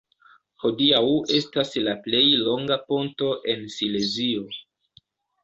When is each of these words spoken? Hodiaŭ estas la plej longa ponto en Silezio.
Hodiaŭ 0.61 1.01
estas 1.39 1.73
la 1.87 1.93
plej 2.07 2.23
longa 2.47 2.79
ponto 2.89 3.29
en 3.55 3.63
Silezio. 3.77 4.43